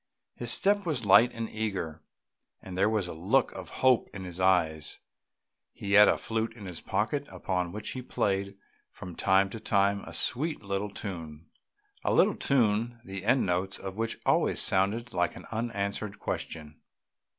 His 0.33 0.51
step 0.51 0.83
was 0.83 1.05
light 1.05 1.31
and 1.31 1.47
eager, 1.47 2.01
and 2.59 2.75
there 2.75 2.89
was 2.89 3.05
a 3.05 3.13
look 3.13 3.51
of 3.51 3.69
hope 3.85 4.09
in 4.15 4.23
his 4.23 4.39
eyes; 4.39 4.99
he 5.73 5.91
had 5.93 6.07
a 6.07 6.17
flute 6.17 6.53
in 6.55 6.65
his 6.65 6.81
pocket 6.81 7.27
upon 7.29 7.71
which 7.71 7.89
he 7.89 8.01
played 8.01 8.57
from 8.89 9.15
time 9.15 9.51
to 9.51 9.59
time 9.59 10.01
a 10.01 10.11
sweet 10.15 10.63
little 10.63 10.89
tune 10.89 11.51
a 12.03 12.11
little 12.15 12.33
tune 12.35 12.99
the 13.05 13.23
end 13.23 13.45
notes 13.45 13.77
of 13.77 13.95
which 13.95 14.17
always 14.25 14.59
sounded 14.59 15.13
like 15.13 15.35
an 15.35 15.45
unanswered 15.51 16.17
question. 16.17 16.81